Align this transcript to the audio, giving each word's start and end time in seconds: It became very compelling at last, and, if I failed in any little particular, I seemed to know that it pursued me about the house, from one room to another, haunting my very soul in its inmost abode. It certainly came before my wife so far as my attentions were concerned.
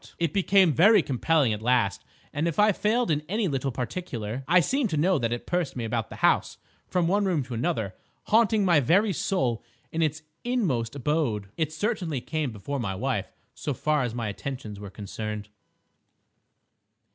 It 0.17 0.33
became 0.33 0.73
very 0.73 1.03
compelling 1.03 1.53
at 1.53 1.61
last, 1.61 2.03
and, 2.33 2.47
if 2.47 2.57
I 2.57 2.71
failed 2.71 3.11
in 3.11 3.21
any 3.29 3.47
little 3.47 3.71
particular, 3.71 4.43
I 4.47 4.59
seemed 4.59 4.89
to 4.89 4.97
know 4.97 5.19
that 5.19 5.31
it 5.31 5.45
pursued 5.45 5.75
me 5.75 5.85
about 5.85 6.09
the 6.09 6.15
house, 6.25 6.57
from 6.87 7.07
one 7.07 7.23
room 7.25 7.43
to 7.43 7.53
another, 7.53 7.93
haunting 8.23 8.65
my 8.65 8.79
very 8.79 9.13
soul 9.13 9.63
in 9.91 10.01
its 10.01 10.23
inmost 10.43 10.95
abode. 10.95 11.49
It 11.55 11.71
certainly 11.71 12.19
came 12.19 12.49
before 12.51 12.79
my 12.79 12.95
wife 12.95 13.31
so 13.53 13.75
far 13.75 14.01
as 14.01 14.15
my 14.15 14.27
attentions 14.27 14.79
were 14.79 14.89
concerned. 14.89 15.49